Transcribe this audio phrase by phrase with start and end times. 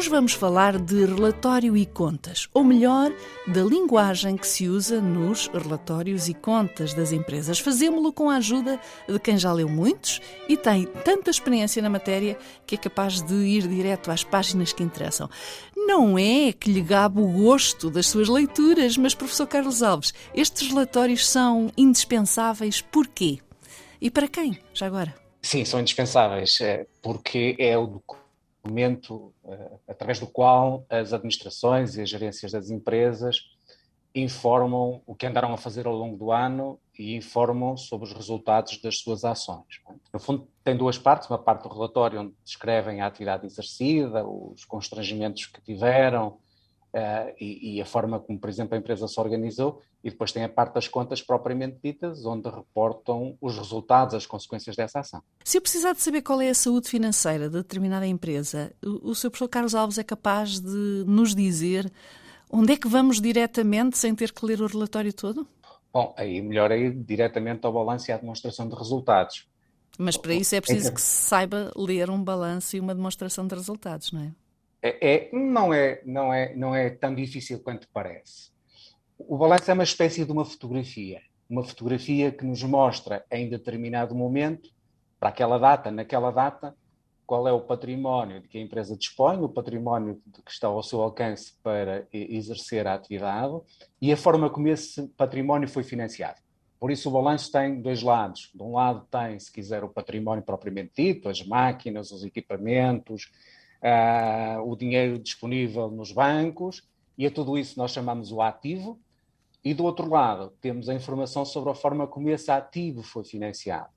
[0.00, 3.12] Hoje vamos falar de relatório e contas, ou melhor,
[3.46, 7.58] da linguagem que se usa nos relatórios e contas das empresas.
[7.58, 12.38] Fazemos-lo com a ajuda de quem já leu muitos e tem tanta experiência na matéria
[12.66, 15.28] que é capaz de ir direto às páginas que interessam.
[15.76, 20.66] Não é que lhe gabe o gosto das suas leituras, mas, professor Carlos Alves, estes
[20.68, 23.38] relatórios são indispensáveis porquê?
[24.00, 25.14] E para quem, já agora?
[25.42, 28.00] Sim, são indispensáveis, eh, porque é o
[28.64, 33.40] momento uh, através do qual as administrações e as gerências das empresas
[34.14, 38.80] informam o que andaram a fazer ao longo do ano e informam sobre os resultados
[38.80, 39.80] das suas ações.
[40.12, 44.64] No fundo, tem duas partes: uma parte do relatório onde descrevem a atividade exercida, os
[44.64, 46.38] constrangimentos que tiveram,
[46.92, 50.42] Uh, e, e, a forma como, por exemplo, a empresa se organizou, e depois tem
[50.42, 55.22] a parte das contas propriamente ditas, onde reportam os resultados, as consequências dessa ação.
[55.44, 59.14] Se eu precisar de saber qual é a saúde financeira de determinada empresa, o, o
[59.14, 59.30] Sr.
[59.30, 61.92] Professor Carlos Alves é capaz de nos dizer
[62.50, 65.46] onde é que vamos diretamente sem ter que ler o relatório todo?
[65.92, 69.46] Bom, aí melhor é ir diretamente ao balanço e à demonstração de resultados.
[69.98, 73.54] Mas para isso é preciso que se saiba ler um balanço e uma demonstração de
[73.54, 74.32] resultados, não é?
[74.82, 78.50] É, é, não, é, não, é, não é tão difícil quanto parece.
[79.18, 84.14] O balanço é uma espécie de uma fotografia, uma fotografia que nos mostra em determinado
[84.14, 84.70] momento,
[85.18, 86.74] para aquela data, naquela data,
[87.26, 91.00] qual é o património de que a empresa dispõe, o património que está ao seu
[91.00, 93.54] alcance para exercer a atividade
[94.00, 96.40] e a forma como esse património foi financiado.
[96.80, 98.50] Por isso, o balanço tem dois lados.
[98.54, 103.30] De um lado, tem, se quiser, o património propriamente dito, as máquinas, os equipamentos,
[103.82, 106.82] uh, o dinheiro disponível nos bancos,
[107.16, 108.98] e a tudo isso nós chamamos o ativo,
[109.62, 113.90] e do outro lado temos a informação sobre a forma como esse ativo foi financiado.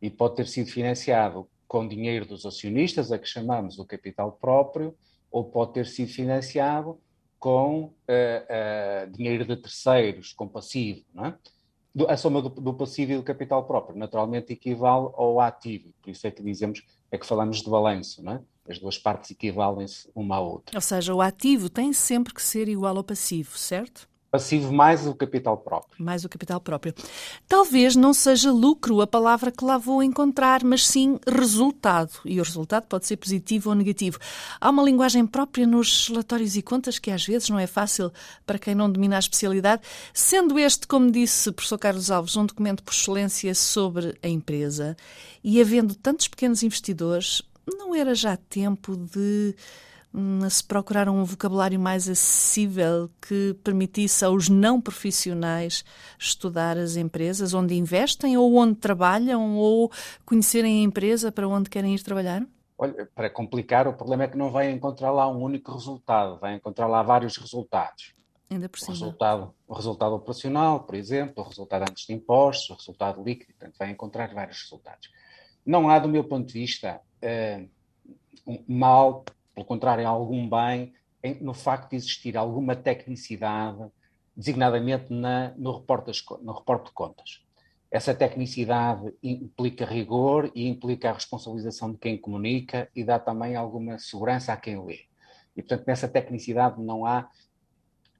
[0.00, 4.94] E pode ter sido financiado com dinheiro dos acionistas, a que chamamos o capital próprio,
[5.30, 6.98] ou pode ter sido financiado
[7.38, 11.04] com uh, uh, dinheiro de terceiros, com passivo.
[11.18, 11.34] É?
[12.12, 16.26] A soma do, do, passivo e do capital próprio naturalmente equivale ao ativo, por isso
[16.26, 18.40] é que dizemos, é que falamos de balanço, é?
[18.68, 20.76] As duas partes equivalem-se uma à outra.
[20.76, 24.08] Ou seja, o ativo tem sempre que ser igual ao passivo, certo?
[24.32, 26.02] Passivo mais o capital próprio.
[26.02, 26.94] Mais o capital próprio.
[27.46, 32.12] Talvez não seja lucro a palavra que lá vou encontrar, mas sim resultado.
[32.24, 34.18] E o resultado pode ser positivo ou negativo.
[34.58, 38.10] Há uma linguagem própria nos relatórios e contas que às vezes não é fácil
[38.46, 39.82] para quem não domina a especialidade,
[40.14, 44.96] sendo este, como disse o professor Carlos Alves, um documento por excelência sobre a empresa
[45.44, 49.54] e havendo tantos pequenos investidores, não era já tempo de
[50.12, 55.84] hum, se procurar um vocabulário mais acessível que permitisse aos não profissionais
[56.18, 59.90] estudar as empresas onde investem ou onde trabalham ou
[60.24, 62.46] conhecerem a empresa para onde querem ir trabalhar?
[62.76, 66.54] Olha, para complicar, o problema é que não vai encontrar lá um único resultado, vai
[66.54, 68.12] encontrar lá vários resultados.
[68.50, 68.90] Ainda por cima.
[68.90, 73.52] O resultado, o resultado operacional, por exemplo, o resultado antes de impostos, o resultado líquido,
[73.52, 75.08] portanto, vai encontrar vários resultados.
[75.64, 77.68] Não há, do meu ponto de vista, uh,
[78.66, 79.24] mal,
[79.54, 80.92] pelo contrário, algum bem
[81.40, 83.78] no facto de existir alguma tecnicidade,
[84.36, 86.10] designadamente na, no, reporte
[86.42, 87.44] no reporte de contas.
[87.90, 93.98] Essa tecnicidade implica rigor e implica a responsabilização de quem comunica e dá também alguma
[93.98, 95.00] segurança a quem lê.
[95.54, 97.20] E, portanto, nessa tecnicidade não há,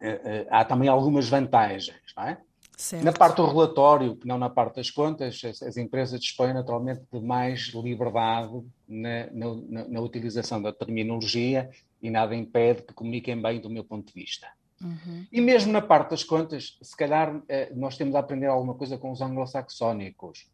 [0.00, 2.38] uh, uh, há também algumas vantagens, não é?
[2.76, 3.04] Certo.
[3.04, 7.20] Na parte do relatório, não na parte das contas, as, as empresas dispõem naturalmente de
[7.20, 13.70] mais liberdade na, na, na, utilização da terminologia e nada impede que comuniquem bem do
[13.70, 14.48] meu ponto de vista.
[14.80, 15.26] Uhum.
[15.30, 18.98] E mesmo na parte das contas, se calhar eh, nós temos a aprender alguma coisa
[18.98, 20.50] com os anglo-saxónicos.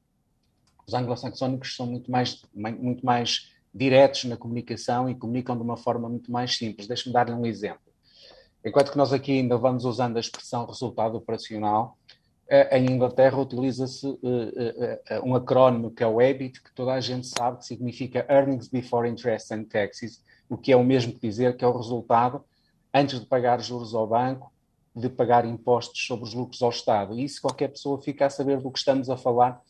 [0.86, 6.08] Os anglo-saxónicos são muito mais, muito mais diretos na comunicação e comunicam de uma forma
[6.08, 6.87] muito mais simples.
[6.87, 7.88] Deixe-me dar-lhe um exemplo.
[8.64, 11.96] Enquanto que nós aqui ainda vamos usando a expressão resultado operacional,
[12.50, 17.26] em Inglaterra utiliza-se uh, uh, um acrónimo que é o EBIT, que toda a gente
[17.26, 21.56] sabe que significa Earnings Before Interest and Taxes, o que é o mesmo que dizer
[21.56, 22.42] que é o resultado
[22.92, 24.50] antes de pagar juros ao banco,
[24.96, 27.18] de pagar impostos sobre os lucros ao Estado.
[27.18, 29.60] E isso qualquer pessoa fica a saber do que estamos a falar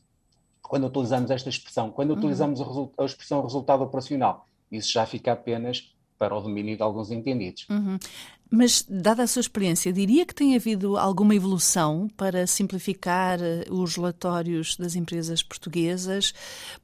[0.62, 1.90] quando utilizamos esta expressão.
[1.90, 2.18] Quando uhum.
[2.18, 2.60] utilizamos
[2.96, 7.66] a expressão resultado operacional, isso já fica apenas para o domínio de alguns entendidos.
[7.70, 7.98] Uhum.
[8.50, 13.96] Mas, dada a sua experiência, diria que tem havido alguma evolução para simplificar eh, os
[13.96, 16.32] relatórios das empresas portuguesas,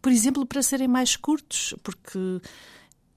[0.02, 2.18] por exemplo, para serem mais curtos, porque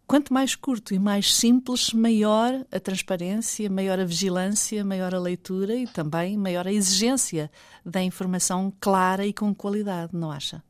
[0.08, 5.76] quanto mais curto e mais simples, maior a transparência, maior a vigilância, maior a leitura
[5.76, 7.52] e também maior a exigência
[7.86, 10.64] da informação clara e com qualidade, não acha?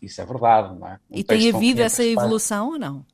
[0.00, 1.00] Isso é verdade, não é?
[1.10, 3.04] Um e tem havido essa evolução ou não?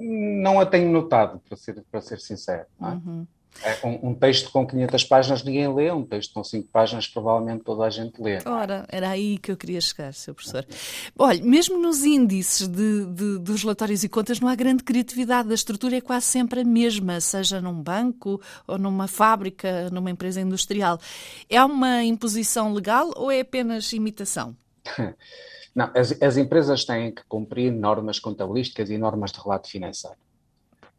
[0.00, 2.66] Não a tenho notado, para ser, para ser sincero.
[2.80, 2.86] É?
[2.86, 3.26] Uhum.
[3.62, 7.62] É, um, um, texto com 500 páginas ninguém lê, um texto com 5 páginas provavelmente
[7.62, 8.38] toda a gente lê.
[8.46, 10.32] Ora, era aí que eu queria chegar, Sr.
[10.32, 10.66] Professor.
[11.18, 15.54] Olha, mesmo nos índices de, de, dos relatórios e contas não há grande criatividade, a
[15.54, 20.98] estrutura é quase sempre a mesma, seja num banco ou numa fábrica, numa empresa industrial.
[21.48, 24.56] É uma imposição legal ou é apenas imitação?
[25.74, 30.16] Não, as, as empresas têm que cumprir normas contabilísticas e normas de relato financeiro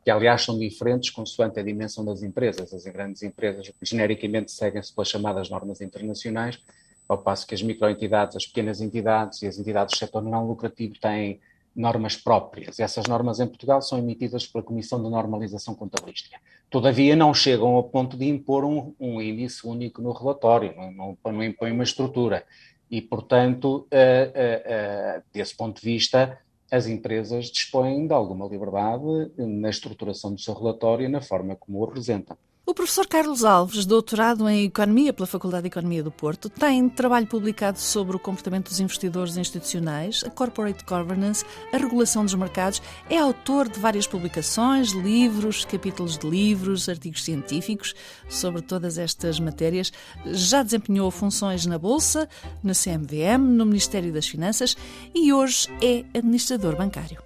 [0.03, 2.73] que aliás são diferentes consoante a dimensão das empresas.
[2.73, 6.59] As grandes empresas genericamente seguem-se pelas chamadas normas internacionais,
[7.07, 10.95] ao passo que as microentidades, as pequenas entidades e as entidades do setor não lucrativo
[10.99, 11.39] têm
[11.75, 12.79] normas próprias.
[12.79, 16.37] Essas normas em Portugal são emitidas pela Comissão de Normalização Contabilística.
[16.69, 21.17] Todavia, não chegam ao ponto de impor um, um índice único no relatório, não, não,
[21.31, 22.43] não impõem uma estrutura.
[22.91, 26.37] E, portanto, uh, uh, uh, desse ponto de vista,
[26.69, 31.79] as empresas dispõem de alguma liberdade na estruturação do seu relatório e na forma como
[31.79, 32.37] o apresentam.
[32.63, 37.25] O professor Carlos Alves, doutorado em Economia pela Faculdade de Economia do Porto, tem trabalho
[37.25, 41.43] publicado sobre o comportamento dos investidores institucionais, a corporate governance,
[41.73, 42.81] a regulação dos mercados.
[43.09, 47.95] É autor de várias publicações, livros, capítulos de livros, artigos científicos
[48.29, 49.91] sobre todas estas matérias.
[50.25, 52.29] Já desempenhou funções na Bolsa,
[52.63, 54.77] na CMVM, no Ministério das Finanças
[55.13, 57.21] e hoje é administrador bancário.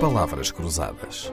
[0.00, 1.32] Palavras Cruzadas,